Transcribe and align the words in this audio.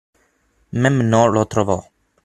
Mamnor 0.71 1.29
lo 1.29 1.45
trovò 1.45 1.77